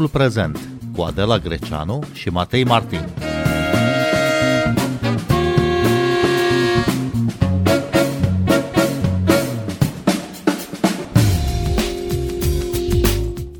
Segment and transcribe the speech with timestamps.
[0.00, 0.58] Timpul prezent
[0.96, 3.00] cu Adela Greceanu și Matei Martin.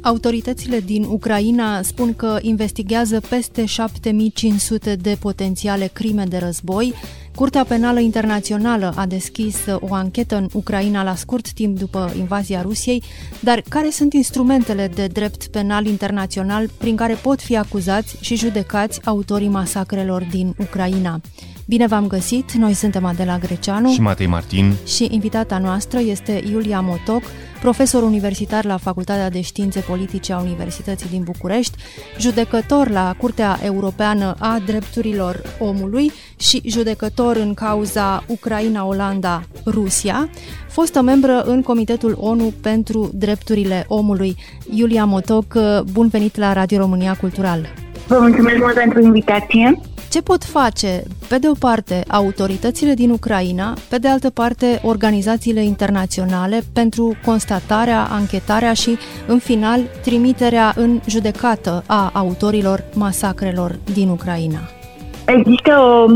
[0.01, 6.95] Autoritățile din Ucraina spun că investigează peste 7500 de potențiale crime de război.
[7.41, 13.03] Curtea Penală Internațională a deschis o anchetă în Ucraina la scurt timp după invazia Rusiei,
[13.41, 19.01] dar care sunt instrumentele de drept penal internațional prin care pot fi acuzați și judecați
[19.05, 21.21] autorii masacrelor din Ucraina?
[21.67, 22.53] Bine v-am găsit!
[22.53, 27.23] Noi suntem Adela Greceanu și Matei Martin și invitata noastră este Iulia Motoc,
[27.60, 31.77] profesor universitar la Facultatea de Științe Politice a Universității din București,
[32.19, 40.28] judecător la Curtea Europeană a Drepturilor Omului și judecător în cauza Ucraina-Olanda-Rusia,
[40.69, 44.36] fostă membră în Comitetul ONU pentru Drepturile Omului.
[44.74, 45.55] Iulia Motoc,
[45.92, 47.69] bun venit la Radio România Cultural!
[48.06, 49.80] Vă mulțumesc mult pentru invitație!
[50.11, 55.64] Ce pot face, pe de o parte, autoritățile din Ucraina, pe de altă parte, organizațiile
[55.64, 64.58] internaționale pentru constatarea, anchetarea și, în final, trimiterea în judecată a autorilor masacrelor din Ucraina?
[65.27, 66.06] Există o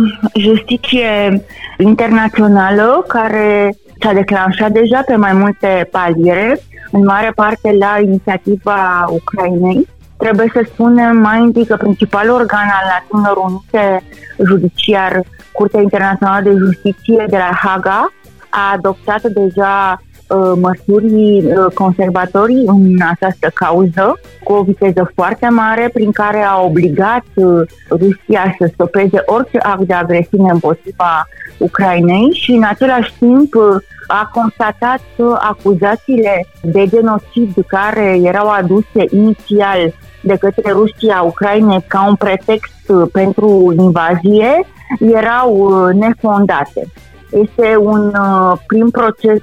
[0.41, 1.45] justiție
[1.79, 6.61] internațională care s-a declanșat deja pe mai multe paliere,
[6.93, 9.87] în mare parte la inițiativa Ucrainei
[10.25, 14.03] Trebuie să spunem mai întâi că principalul organ al Națiunilor Unite
[14.47, 15.21] judiciar,
[15.53, 18.13] Curtea Internațională de Justiție de la Haga,
[18.49, 25.91] a adoptat deja uh, măsuri uh, conservatorii în această cauză cu o viteză foarte mare
[25.93, 32.51] prin care a obligat uh, Rusia să stopeze orice act de agresiune împotriva Ucrainei și
[32.51, 39.93] în același timp uh, a constatat că acuzațiile de genocid care erau aduse inițial
[40.25, 44.67] de către Rusia Ucrainei ca un pretext uh, pentru invazie
[44.99, 46.87] erau uh, nefondate.
[47.31, 49.41] Este un uh, prim proces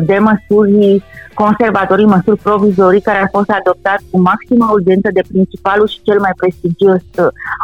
[0.00, 1.04] de măsuri
[1.34, 6.30] conservatorii, măsuri provizorii care a fost adoptat cu maximă urgență de principalul și cel mai
[6.36, 7.02] prestigios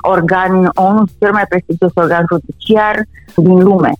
[0.02, 2.96] organ ONU, cel mai prestigios organ judiciar
[3.36, 3.90] din lume.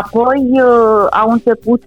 [0.00, 0.60] Apoi
[1.10, 1.82] au început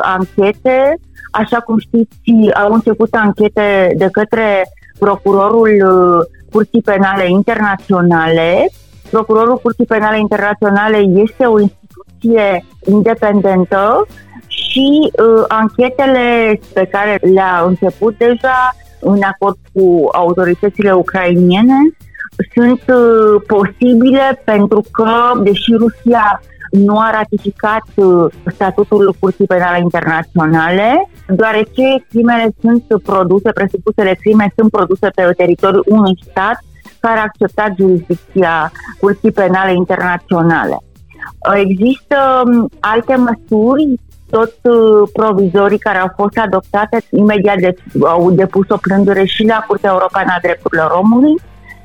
[0.00, 0.98] anchete,
[1.30, 4.64] așa cum știți, au început anchete de către
[5.00, 8.70] procurorul uh, Curții Penale Internaționale.
[9.10, 14.06] Procurorul Curții Penale Internaționale este o instituție independentă
[14.46, 21.78] și uh, anchetele pe care le-a început deja în acord cu autoritățile ucrainiene
[22.54, 31.08] sunt uh, posibile pentru că, deși Rusia nu a ratificat uh, statutul Curții Penale Internaționale,
[31.26, 36.58] deoarece crimele sunt produse, presupusele crime sunt produse pe teritoriul unui stat
[37.00, 40.76] care a acceptat jurisdicția Curții Penale Internaționale.
[40.80, 43.94] Uh, există um, alte măsuri
[44.30, 49.64] tot uh, provizorii care au fost adoptate, imediat de, au depus o plângere și la
[49.66, 51.34] Curtea Europeană a Drepturilor Omului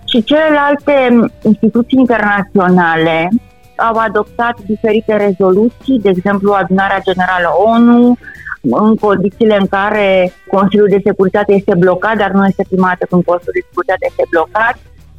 [0.05, 3.29] și celelalte um, instituții internaționale
[3.77, 8.17] au adoptat diferite rezoluții, de exemplu adunarea generală ONU,
[8.61, 13.53] în condițiile în care Consiliul de Securitate este blocat, dar nu este primată când Consiliul
[13.53, 14.77] de Securitate este blocat,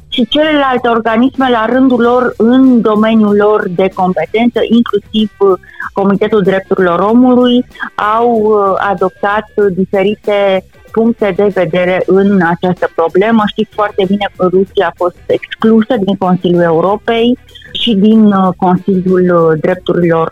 [0.09, 5.59] și celelalte organisme la rândul lor în domeniul lor de competență, inclusiv uh,
[5.93, 7.65] Comitetul Drepturilor Omului,
[8.17, 13.43] au uh, adoptat diferite puncte de vedere în această problemă.
[13.45, 17.37] Știți foarte bine că Rusia a fost exclusă din Consiliul Europei
[17.71, 20.31] și din uh, Consiliul Drepturilor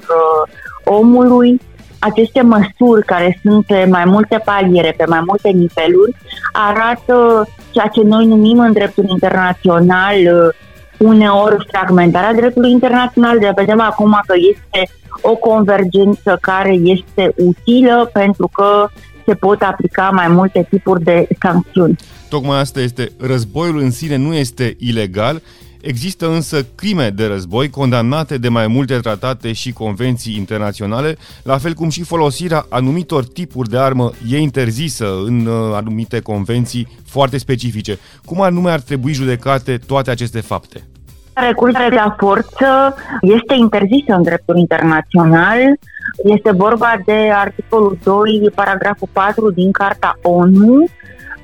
[0.84, 1.60] Omului
[2.00, 6.16] aceste măsuri care sunt pe mai multe paliere, pe mai multe niveluri,
[6.52, 10.54] arată ceea ce noi numim în dreptul internațional uh,
[10.98, 18.50] uneori fragmentarea dreptului internațional, de vedem acum că este o convergență care este utilă pentru
[18.54, 18.88] că
[19.26, 21.96] se pot aplica mai multe tipuri de sancțiuni.
[22.30, 25.42] Tocmai asta este, războiul în sine nu este ilegal,
[25.86, 31.74] Există însă crime de război condamnate de mai multe tratate și convenții internaționale, la fel
[31.74, 38.00] cum și folosirea anumitor tipuri de armă e interzisă în uh, anumite convenții foarte specifice.
[38.26, 40.84] Cum anume ar trebui judecate toate aceste fapte?
[41.36, 45.60] Recursul la forță este interzisă în dreptul internațional.
[46.24, 50.86] Este vorba de articolul 2, paragraful 4 din Carta ONU,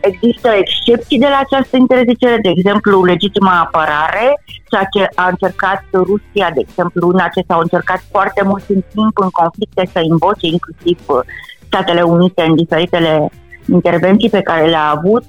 [0.02, 6.52] Există excepții de la această interzicere, de exemplu, legitima apărare, ceea ce a încercat Rusia,
[6.54, 11.00] de exemplu, în acesta au încercat foarte mult în timp în conflicte să invoce, inclusiv
[11.06, 11.20] uh,
[11.66, 13.30] Statele Unite în diferitele
[13.72, 15.24] intervenții pe care le-a avut.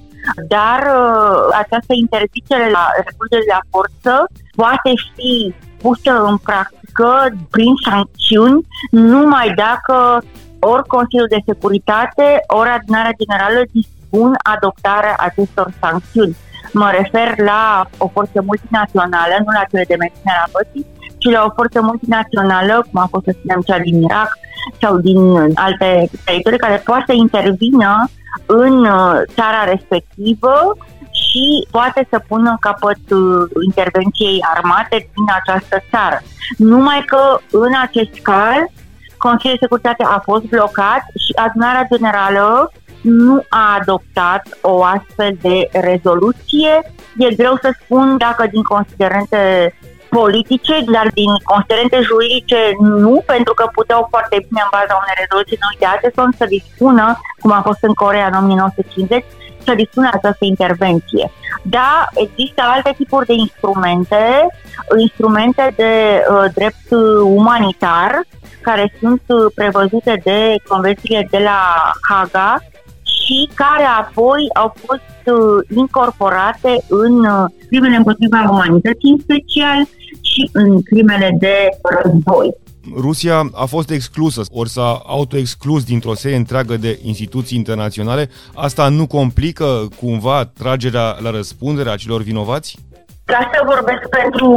[0.55, 4.15] Dar uh, această interzicere la recurgere la forță
[4.55, 7.11] poate fi pusă în practică
[7.51, 10.23] prin sancțiuni numai dacă
[10.59, 16.37] ori Consiliul de Securitate, ori Adunarea Generală dispun adoptarea acestor sancțiuni.
[16.73, 20.87] Mă refer la o forță multinațională, nu la cele de menținere a pății,
[21.23, 24.39] ci la o forță multinațională, cum a fost să spunem cea din Irak
[24.81, 25.21] sau din
[25.55, 27.93] alte teritorii, care poate să intervină
[28.47, 30.55] în uh, țara respectivă
[31.23, 36.19] și poate să pună capăt uh, intervenției armate din această țară.
[36.57, 38.63] Numai că în acest caz
[39.17, 42.73] Consiliul de Securitate a fost blocat și adunarea generală
[43.03, 46.73] nu a adoptat o astfel de rezoluție.
[47.17, 49.75] E greu să spun dacă din considerente
[50.19, 52.61] politice, dar din considerente juridice
[53.05, 57.05] nu, pentru că puteau foarte bine în baza unei rezoluții noi de Adeson să dispună,
[57.41, 59.25] cum a fost în Corea în 1950,
[59.67, 61.25] să dispună această intervenție.
[61.63, 61.93] Da,
[62.25, 64.23] există alte tipuri de instrumente,
[64.99, 65.93] instrumente de
[66.31, 66.89] uh, drept
[67.23, 68.13] umanitar,
[68.61, 70.39] care sunt uh, prevăzute de
[70.69, 71.61] convențiile de la
[72.09, 72.51] Haga
[73.03, 75.12] și care apoi au fost uh,
[75.77, 79.87] incorporate în uh, crimele împotriva umanității în special
[80.21, 81.55] și în crimele de
[82.03, 82.55] război.
[82.97, 88.29] Rusia a fost exclusă, ori s-a autoexclus dintr-o serie întreagă de instituții internaționale.
[88.55, 92.79] Asta nu complică cumva tragerea la răspundere a celor vinovați?
[93.25, 94.49] Ca să vorbesc pentru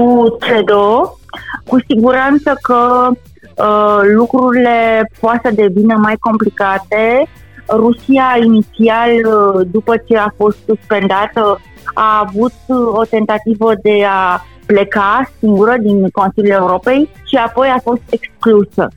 [0.46, 1.18] CEDO,
[1.66, 7.28] cu siguranță că uh, lucrurile poate să devină mai complicate.
[7.70, 11.60] Rusia inițial, uh, după ce a fost suspendată,
[11.94, 12.54] a avut
[12.94, 18.88] o tentativă de a pleca singură din Consiliul Europei și apoi a fost exclusă.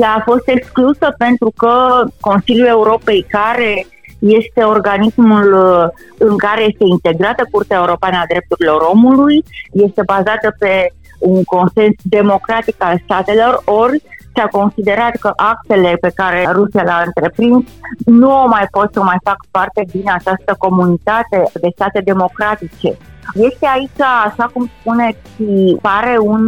[0.00, 3.86] Ea a fost exclusă pentru că Consiliul Europei, care
[4.18, 5.88] este organismul uh,
[6.18, 12.74] în care este integrată Curtea Europeană a Drepturilor Omului, este bazată pe un consens democratic
[12.78, 14.02] al statelor, ori
[14.38, 17.64] s-a considerat că actele pe care Rusia le-a întreprins
[18.04, 22.96] nu o mai pot să mai fac parte din această comunitate de state democratice.
[23.34, 25.42] Este aici, așa cum spuneți,
[25.80, 26.44] pare un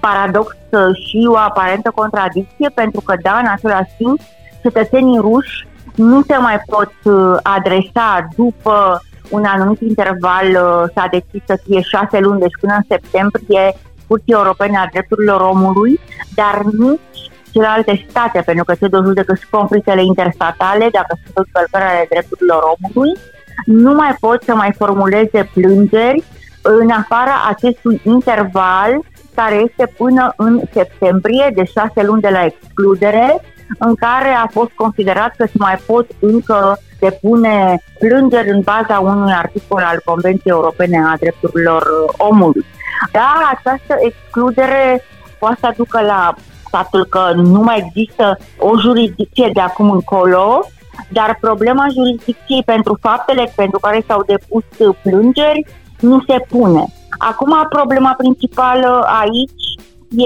[0.00, 0.56] paradox
[1.06, 4.20] și o aparentă contradicție, pentru că, da, în același timp,
[4.62, 9.00] cetățenii ruși nu se mai pot uh, adresa după
[9.30, 13.74] un anumit interval, uh, s-a decis să fie șase luni, deci până în septembrie,
[14.12, 16.00] Curții Europene a Drepturilor Omului,
[16.34, 17.22] dar nici
[17.52, 23.12] celelalte state, pentru că se judecă și conflictele interstatale, dacă sunt încălcări ale drepturilor omului,
[23.64, 26.22] nu mai pot să mai formuleze plângeri
[26.62, 28.90] în afara acestui interval
[29.34, 33.44] care este până în septembrie, de șase luni de la excludere,
[33.78, 39.32] în care a fost considerat că se mai pot încă depune plângeri în baza unui
[39.32, 41.82] articol al Convenției Europene a Drepturilor
[42.16, 42.64] Omului.
[43.12, 45.04] Da, această excludere
[45.38, 46.34] poate să aducă la
[46.70, 50.66] faptul că nu mai există o jurisdicție de acum încolo,
[51.08, 54.64] dar problema jurisdicției pentru faptele pentru care s-au depus
[55.02, 55.66] plângeri
[56.00, 56.84] nu se pune.
[57.18, 59.66] Acum, problema principală aici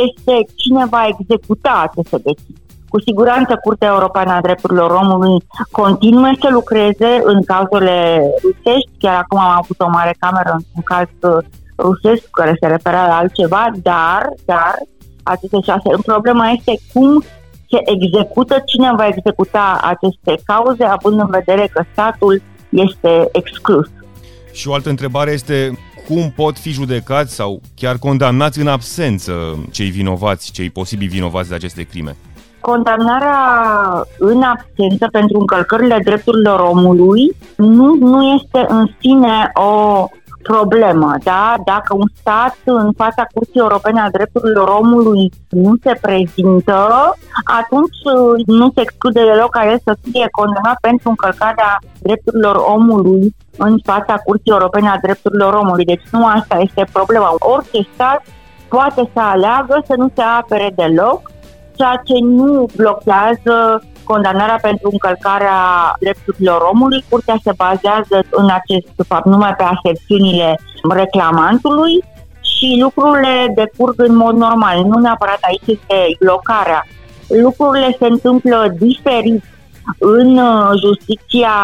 [0.06, 2.65] este cine va executa aceste decizii.
[2.96, 9.38] Cu siguranță Curtea Europeană a Drepturilor Omului continuă să lucreze în cazurile rusești, chiar acum
[9.38, 11.08] am avut o mare cameră în caz
[11.76, 14.74] rusesc care se referă la altceva, dar, dar,
[15.22, 15.88] aceste șase.
[16.06, 17.22] Problema este cum
[17.70, 23.88] se execută, cine va executa aceste cauze, având în vedere că statul este exclus.
[24.52, 29.34] Și o altă întrebare este cum pot fi judecați sau chiar condamnați în absență
[29.72, 32.16] cei vinovați, cei posibili vinovați de aceste crime?
[32.60, 33.38] Condamnarea
[34.18, 40.06] în absență pentru încălcările drepturilor omului nu, nu este în sine o
[40.52, 41.54] problemă, da?
[41.64, 46.78] Dacă un stat în fața Curții Europene a Drepturilor Omului nu se prezintă,
[47.60, 53.34] atunci uh, nu se exclude deloc ca el să fie condamnat pentru încălcarea drepturilor omului
[53.56, 55.84] în fața Curții Europene a Drepturilor Omului.
[55.84, 57.34] Deci nu asta este problema.
[57.38, 58.22] Orice stat
[58.68, 61.20] poate să aleagă să nu se apere deloc,
[61.76, 65.58] ceea ce nu blochează condamnarea pentru încălcarea
[66.00, 67.04] drepturilor omului.
[67.08, 70.58] Curtea se bazează în acest fapt numai pe aserțiunile
[70.94, 72.04] reclamantului
[72.40, 74.84] și lucrurile decurg în mod normal.
[74.84, 76.86] Nu neapărat aici este blocarea.
[77.42, 79.44] Lucrurile se întâmplă diferit
[79.98, 81.56] în uh, justiția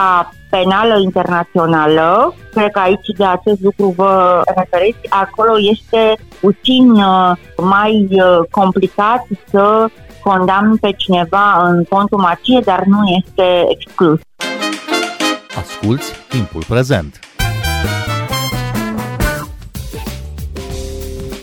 [0.50, 2.34] penală internațională.
[2.50, 5.06] Cred că aici de acest lucru vă referiți.
[5.08, 9.86] Acolo este puțin uh, mai uh, complicat să
[10.22, 14.20] condamn pe cineva în contul macie, dar nu este exclus.
[15.56, 17.18] Asculți timpul prezent!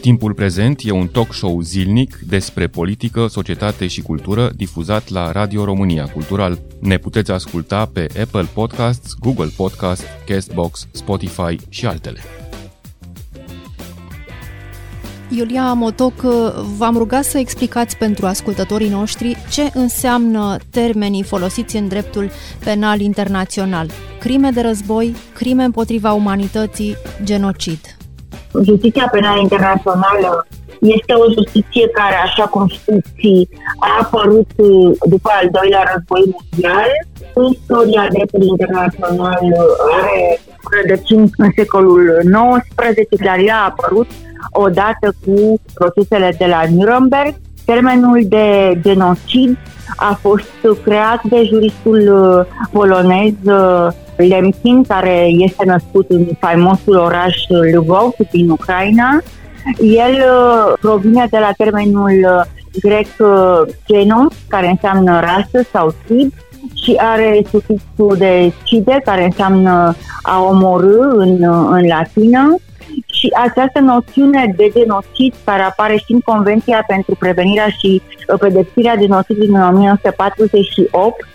[0.01, 5.63] Timpul prezent e un talk show zilnic despre politică, societate și cultură difuzat la Radio
[5.63, 6.59] România Cultural.
[6.79, 12.19] Ne puteți asculta pe Apple Podcasts, Google Podcasts, Castbox, Spotify și altele.
[15.31, 16.13] Iulia Motoc,
[16.77, 22.29] v-am rugat să explicați pentru ascultătorii noștri ce înseamnă termenii folosiți în dreptul
[22.63, 23.87] penal internațional.
[24.19, 27.79] Crime de război, crime împotriva umanității, genocid.
[28.63, 30.47] Justiția penală internațională
[30.79, 34.49] este o justiție care, așa cum știți, a apărut
[35.09, 36.89] după al doilea război mondial.
[37.51, 39.39] Istoria dreptului internațional
[40.01, 40.39] are
[40.71, 44.07] rădăcini în secolul XIX, dar ea a apărut
[44.51, 47.33] odată cu procesele de la Nuremberg.
[47.65, 49.57] Termenul de genocid
[49.95, 50.51] a fost
[50.83, 57.35] creat de juristul uh, polonez uh, Lemkin, care este născut în faimosul oraș
[57.73, 59.21] Lvov din Ucraina.
[59.79, 62.47] El uh, provine de la termenul
[62.81, 63.07] grec
[63.85, 66.33] genos, care înseamnă rasă sau trib,
[66.83, 72.55] și are sufixul de cide, care înseamnă a omorâ în, în latină.
[73.05, 78.95] Și această noțiune de genocid care apare și în Convenția pentru prevenirea și uh, pedepsirea
[78.95, 81.27] genocidului din 1948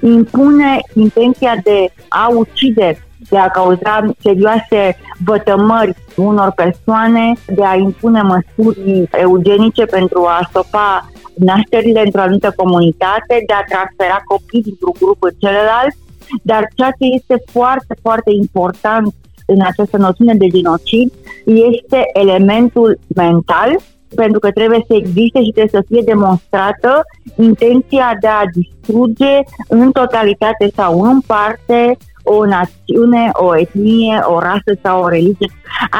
[0.00, 8.22] impune intenția de a ucide, de a cauza serioase vătămări unor persoane, de a impune
[8.22, 15.22] măsuri eugenice pentru a stopa nașterile într-o anumită comunitate, de a transfera copii dintr-un grup
[15.22, 15.94] în celălalt,
[16.42, 19.14] dar ceea ce este foarte, foarte important
[19.46, 21.12] în această noțiune de genocid
[21.44, 23.76] este elementul mental,
[24.14, 27.02] pentru că trebuie să existe și trebuie să fie demonstrată
[27.36, 29.32] intenția de a distruge
[29.68, 35.50] în totalitate sau în parte o națiune, o etnie, o rasă sau o religie.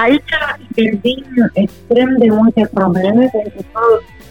[0.05, 0.33] Aici
[0.69, 3.81] intervin extrem de multe probleme pentru că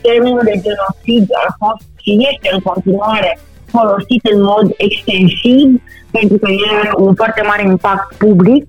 [0.01, 5.81] termenul de genocid a fost și este în continuare folosit în mod extensiv
[6.11, 8.63] pentru că el are un foarte mare impact public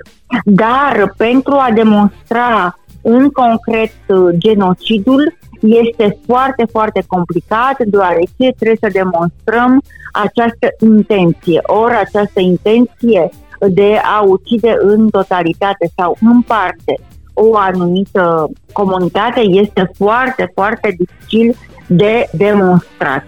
[0.45, 8.89] dar pentru a demonstra în concret uh, genocidul este foarte, foarte complicat, deoarece trebuie să
[8.93, 11.61] demonstrăm această intenție.
[11.62, 13.31] Ori această intenție
[13.69, 16.99] de a ucide în totalitate sau în parte
[17.35, 23.25] o anumită comunitate este foarte, foarte dificil de demonstrat.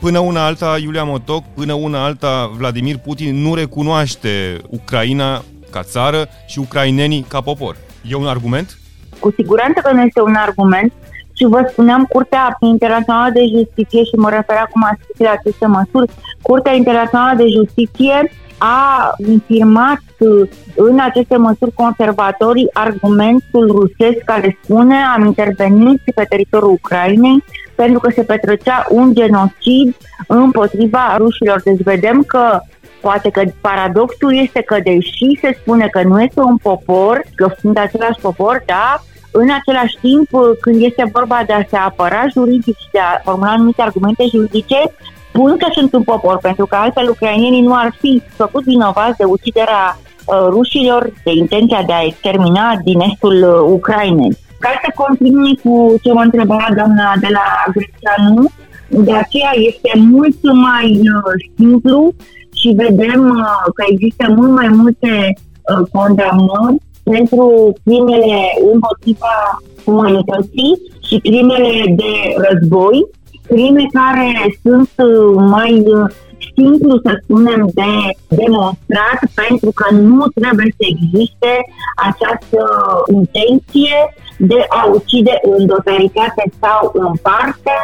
[0.00, 6.28] Până una alta, Iulia Motoc, până una alta, Vladimir Putin nu recunoaște Ucraina ca țară
[6.46, 7.76] și ucrainenii ca popor.
[8.10, 8.78] E un argument?
[9.20, 10.92] Cu siguranță că nu este un argument
[11.32, 16.12] și vă spuneam Curtea Internațională de Justiție și mă refer acum la aceste măsuri.
[16.42, 20.02] Curtea Internațională de Justiție a infirmat
[20.76, 28.10] în aceste măsuri conservatorii argumentul rusesc care spune am intervenit pe teritoriul Ucrainei pentru că
[28.10, 29.96] se petrecea un genocid
[30.26, 31.60] împotriva rușilor.
[31.62, 32.60] Deci vedem că
[33.00, 37.78] Poate că paradoxul este că deși se spune că nu este un popor, că sunt
[37.78, 40.28] același popor, da, în același timp,
[40.60, 44.76] când este vorba de a se apăra juridic și de a formula anumite argumente juridice,
[45.38, 49.24] spun că sunt un popor, pentru că altfel ucrainienii nu ar fi făcut vinovați de
[49.24, 54.36] uciderea uh, rușilor, de intenția de a extermina din estul uh, Ucrainei.
[54.58, 58.44] Ca să continui cu ce mă întreba doamna de la Greceanu,
[58.88, 62.12] de aceea este mult mai uh, simplu
[62.54, 68.38] și vedem uh, că există mult mai multe uh, condamnări pentru crimele
[68.72, 69.34] împotriva
[69.84, 70.72] umanității
[71.06, 72.12] și crimele de
[72.48, 73.06] război,
[73.48, 75.84] crime care sunt uh, mai
[76.56, 77.92] simplu, să spunem, de
[78.28, 81.52] demonstrat, pentru că nu trebuie să existe
[82.08, 82.62] această
[83.18, 83.98] intenție
[84.38, 87.74] de a ucide în totalitate sau în parte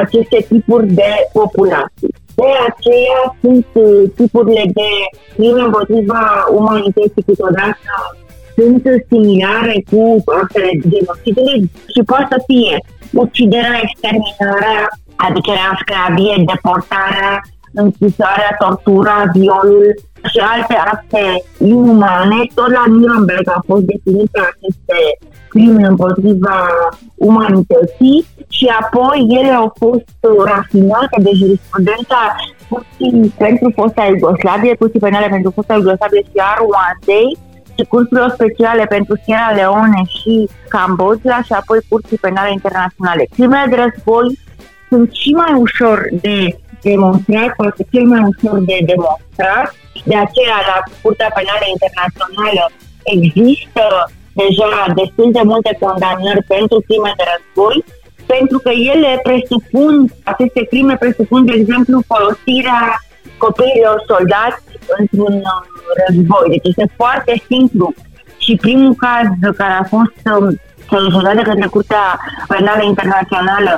[0.00, 2.14] aceste tipuri de populații.
[2.34, 4.90] De aceea sunt uh, tipurile de
[5.34, 7.94] crime împotriva umanității câteodată
[8.56, 12.76] sunt similare cu actele genocidului și poate să fie
[13.12, 14.88] uciderea, exterminarea,
[15.28, 17.30] aducerea în sclavie, deportarea,
[17.74, 19.86] închisoarea, tortura, violul
[20.30, 21.24] și alte acte
[21.58, 22.38] inumane.
[22.54, 24.98] Tot la Nuremberg a fost definite aceste
[25.48, 26.56] crime împotriva
[27.14, 32.20] umanității și apoi ele au fost rafinate de jurisprudența
[32.68, 37.30] curții pentru fosta Iugoslavie, curții penale pentru fosta Iugoslavie și a Ruandei,
[37.76, 43.26] și cursurilor speciale pentru Sierra Leone și Cambodgia și apoi curții penale internaționale.
[43.36, 44.26] Crimele de război
[44.94, 46.36] sunt și mai ușor de
[46.88, 49.66] demonstrat, poate cel mai ușor de demonstrat.
[50.10, 52.64] De aceea, la Curtea Penală Internațională
[53.16, 53.84] există
[54.42, 54.70] deja
[55.00, 57.76] destul de multe condamnări pentru crime de război,
[58.32, 59.92] pentru că ele presupun,
[60.32, 62.82] aceste crime presupun, de exemplu, folosirea
[63.44, 64.62] copiilor soldați
[64.98, 65.60] într-un uh,
[66.02, 66.46] război.
[66.52, 67.86] Deci este foarte simplu.
[68.44, 69.26] Și primul caz
[69.60, 70.46] care a fost um,
[70.90, 72.06] soluționat de către Curtea
[72.52, 73.72] Penală Internațională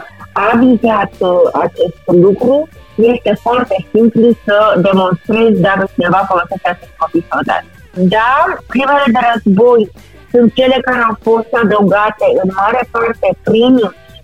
[0.44, 1.28] a vizat uh,
[1.64, 2.68] acest lucru.
[2.94, 4.56] Este foarte simplu să
[4.88, 7.68] demonstrezi dacă cineva folosește acest copii soldați.
[8.14, 9.82] Dar crimele de război
[10.32, 13.74] sunt cele care au fost adăugate în mare parte prin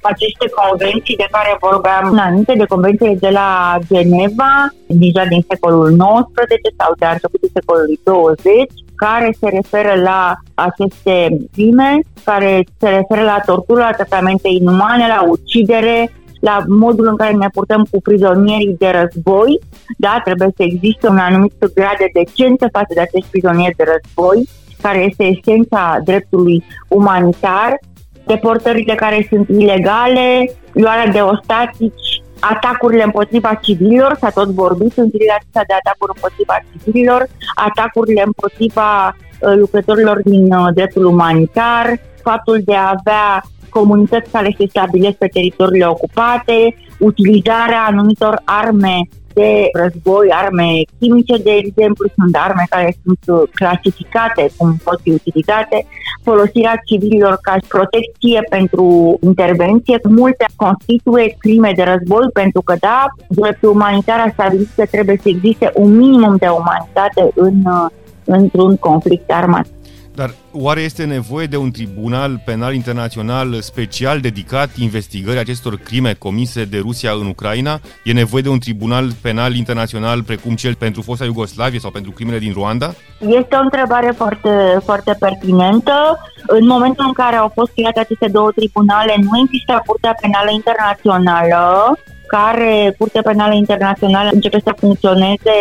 [0.02, 4.54] aceste convenții de care vorbeam înainte, de convențiile de la Geneva,
[4.87, 8.47] deja din secolul XIX sau de începutul secolului 20,
[8.94, 15.23] care se referă la aceste crime, care se referă la tortură, la tratamente inumane, la
[15.28, 19.61] ucidere, la modul în care ne purtăm cu prizonierii de război.
[19.99, 24.49] Da, trebuie să existe un anumit grad de decență față de acești prizonieri de război,
[24.82, 27.78] care este esența dreptului umanitar
[28.26, 35.33] deportările care sunt ilegale, luarea de ostatici, atacurile împotriva civililor, s-a tot vorbit în zilele
[35.38, 42.75] acestea de atacuri împotriva civililor, atacurile împotriva uh, lucrătorilor din uh, dreptul umanitar, faptul de
[42.75, 50.68] a avea comunități care se stabilesc pe teritoriile ocupate, utilizarea anumitor arme de război, arme
[50.98, 55.86] chimice, de exemplu, sunt arme care sunt uh, clasificate cum pot fi utilizate,
[56.22, 63.70] folosirea civililor ca protecție pentru intervenție, multe constituie crime de război pentru că, da, dreptul
[63.70, 67.86] umanitar a stabilit că trebuie să existe un minimum de umanitate în, uh,
[68.24, 69.66] într-un conflict armat.
[70.14, 76.64] Dar oare este nevoie de un tribunal penal internațional special dedicat investigării acestor crime comise
[76.64, 77.81] de Rusia în Ucraina?
[78.04, 82.39] E nevoie de un tribunal penal internațional precum cel pentru fosta Iugoslavie sau pentru crimele
[82.39, 82.95] din Ruanda?
[83.19, 86.19] Este o întrebare foarte, foarte pertinentă.
[86.47, 91.99] În momentul în care au fost create aceste două tribunale, nu exista Curtea Penală Internațională,
[92.36, 95.56] care Curtea Penală Internațională începe să funcționeze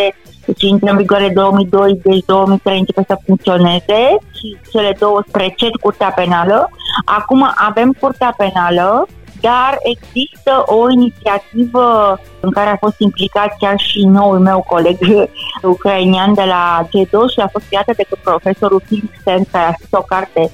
[0.46, 4.02] deci intră în vigoare 2002, deci 2003 începe să funcționeze
[4.38, 6.70] și cele două preced Curtea Penală.
[7.06, 9.08] Acum avem Curtea Penală,
[9.42, 14.98] dar există o inițiativă în care a fost implicat chiar și noul meu coleg
[15.76, 19.90] ucrainian de la G2 și a fost creată de profesorul Philip Stenz, care a scris
[19.92, 20.52] o carte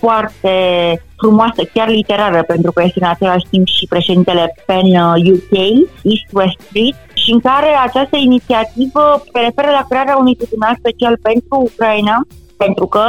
[0.00, 0.54] foarte
[1.16, 4.86] frumoasă, chiar literară, pentru că este în același timp și președintele PEN
[5.32, 5.52] UK,
[6.02, 11.18] East West Street, și în care această inițiativă se referă la crearea unui tribunal special
[11.22, 12.16] pentru Ucraina,
[12.56, 13.04] pentru că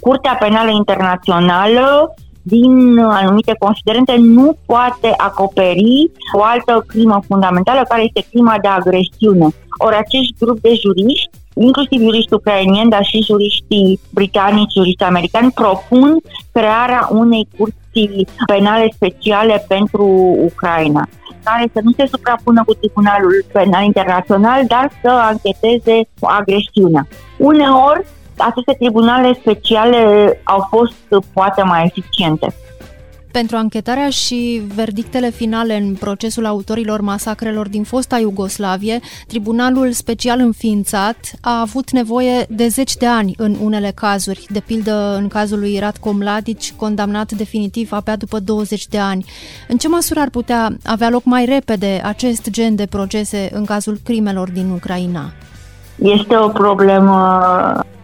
[0.00, 8.28] Curtea Penală Internațională din anumite considerente nu poate acoperi o altă crimă fundamentală care este
[8.30, 9.46] crima de agresiune.
[9.78, 16.16] Ori acești grup de juriști inclusiv juriști ucrainieni, dar și juriștii britanici, juriști americani, propun
[16.52, 17.78] crearea unei curți
[18.46, 20.04] penale speciale pentru
[20.44, 21.08] Ucraina
[21.44, 27.08] care să nu se suprapună cu Tribunalul Penal Internațional, dar să ancheteze agresiunea.
[27.38, 30.00] Uneori, aceste tribunale speciale
[30.44, 32.54] au fost poate mai eficiente.
[33.32, 41.16] Pentru anchetarea și verdictele finale în procesul autorilor masacrelor din fosta Iugoslavie, Tribunalul Special înființat
[41.40, 45.78] a avut nevoie de zeci de ani în unele cazuri, de pildă în cazul lui
[45.78, 49.24] Ratko Mladic, condamnat definitiv abia după 20 de ani.
[49.68, 53.98] În ce măsură ar putea avea loc mai repede acest gen de procese în cazul
[54.04, 55.32] crimelor din Ucraina?
[55.96, 57.40] Este o problemă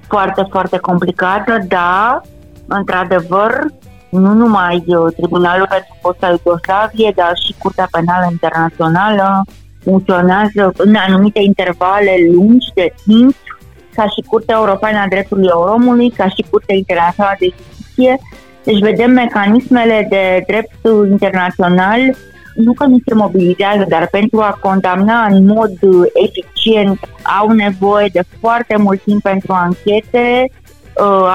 [0.08, 2.20] foarte, foarte complicată, da,
[2.66, 3.66] într-adevăr,
[4.08, 9.44] nu numai uh, Tribunalul pentru fosta Iugoslavie, dar și Curtea Penală Internațională
[9.82, 13.34] funcționează în anumite intervale lungi de timp,
[13.94, 18.18] ca și Curtea Europeană a Dreptului Omului, ca și Curtea Internațională de Justiție.
[18.64, 20.78] Deci vedem mecanismele de drept
[21.10, 22.00] internațional
[22.54, 25.72] nu că nu se mobilizează, dar pentru a condamna în mod
[26.26, 26.98] eficient
[27.40, 30.65] au nevoie de foarte mult timp pentru anchete, uh,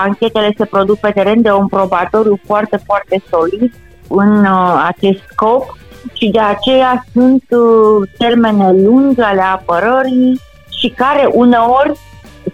[0.03, 3.73] anchetele se produc pe teren de un probatoriu foarte, foarte solid
[4.07, 5.77] în uh, acest scop
[6.13, 11.99] și de aceea sunt uh, termene lungi ale apărării și care uneori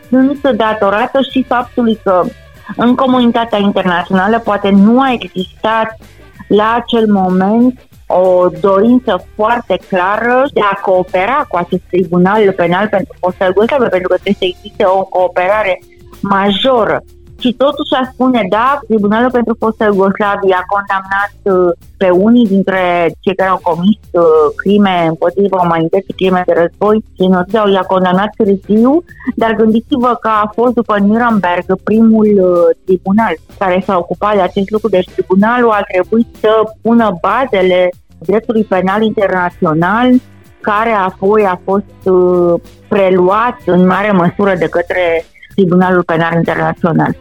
[0.10, 2.24] sunt datorate și faptului că
[2.76, 5.98] în comunitatea internațională poate nu a existat
[6.48, 13.14] la acel moment o dorință foarte clară de a coopera cu acest tribunal penal pentru
[13.20, 15.80] fosta Iugoslavia, pentru că trebuie să existe o cooperare
[16.22, 17.04] majoră.
[17.06, 22.48] Și și totuși aș spune, da, Tribunalul pentru fostă Iugoslavie a condamnat uh, pe unii
[22.48, 22.82] dintre
[23.20, 29.04] cei care au comis uh, crime împotriva umanității, crime de război, genocid, i-a condamnat târziu,
[29.36, 34.70] dar gândiți-vă că a fost după Nuremberg primul uh, tribunal care s-a ocupat de acest
[34.70, 36.52] lucru, deci tribunalul a trebuit să
[36.82, 40.10] pună bazele dreptului penal internațional
[40.62, 42.00] care apoi a fost
[42.88, 45.26] preluat în mare măsură de către
[45.58, 47.16] Tribunalul Penal Internațional.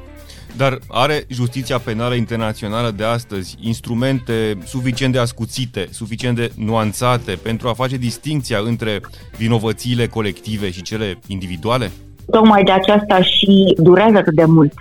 [0.56, 7.68] Dar are justiția penală internațională de astăzi instrumente suficient de ascuțite, suficient de nuanțate pentru
[7.68, 9.00] a face distinția între
[9.36, 11.90] vinovățiile colective și cele individuale?
[12.30, 14.72] Tocmai de aceasta și durează atât de mult.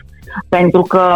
[0.50, 1.08] Pentru că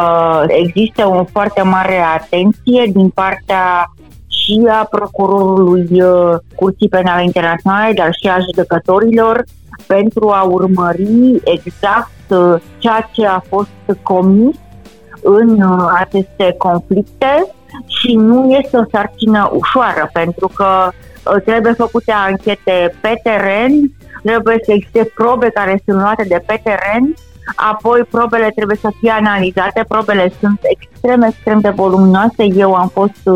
[0.48, 3.94] există o foarte mare atenție din partea
[4.28, 9.44] și a procurorului uh, Curții Penale Internaționale, dar și a judecătorilor
[9.88, 12.19] pentru a urmări exact uh,
[12.78, 14.56] ceea ce a fost comis
[15.22, 17.46] în uh, aceste conflicte
[17.86, 23.72] și nu este o sarcină ușoară pentru că uh, trebuie făcute anchete pe teren,
[24.24, 27.14] trebuie să existe probe care sunt luate de pe teren,
[27.56, 32.44] apoi probele trebuie să fie analizate, probele sunt extrem, extrem de voluminoase.
[32.56, 33.30] Eu am fost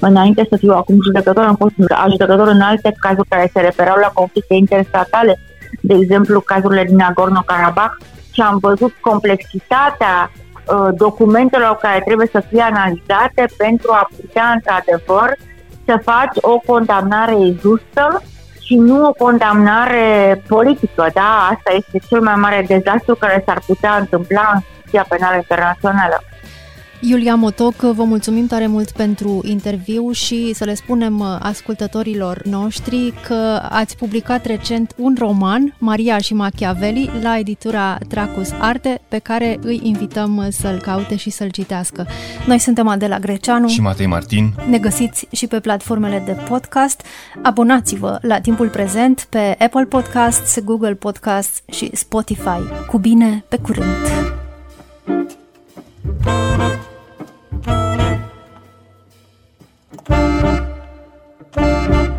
[0.00, 1.74] înainte să fiu acum judecător, am fost
[2.10, 5.38] judecător în alte cazuri care se referau la conflicte interstatale
[5.80, 7.96] de exemplu cazurile din Nagorno-Karabakh
[8.32, 15.36] și am văzut complexitatea uh, documentelor care trebuie să fie analizate pentru a putea într-adevăr
[15.84, 18.22] să faci o condamnare justă
[18.60, 21.06] și nu o condamnare politică.
[21.14, 21.48] Da?
[21.50, 26.22] Asta este cel mai mare dezastru care s-ar putea întâmpla în justiția penală internațională.
[27.04, 33.14] Iulia Motoc, vă mulțumim tare mult pentru interviu și să le spunem uh, ascultătorilor noștri
[33.26, 39.58] că ați publicat recent un roman, Maria și Machiavelli, la editura Tracus Arte, pe care
[39.62, 42.06] îi invităm uh, să-l caute și să-l citească.
[42.46, 44.52] Noi suntem Adela Greceanu și Matei Martin.
[44.68, 47.02] Ne găsiți și pe platformele de podcast.
[47.42, 52.86] Abonați-vă la timpul prezent pe Apple Podcasts, Google Podcasts și Spotify.
[52.86, 54.40] Cu bine, pe curând!
[59.94, 60.08] Thank
[61.90, 62.11] you.